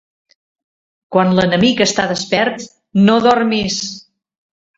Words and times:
Quan 1.15 1.33
l'enemic 1.39 1.83
està 1.85 2.07
despert, 2.13 2.65
no 3.05 3.19
dormis. 3.27 3.79